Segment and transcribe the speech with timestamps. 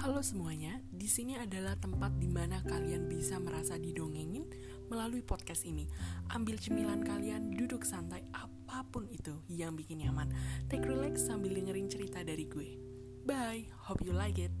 [0.00, 4.48] Halo semuanya, di sini adalah tempat di mana kalian bisa merasa didongengin
[4.88, 5.84] melalui podcast ini.
[6.32, 10.32] Ambil cemilan kalian, duduk santai, apa pun itu yang bikin nyaman.
[10.72, 12.80] Take relax sambil dengerin cerita dari gue.
[13.28, 14.59] Bye, hope you like it.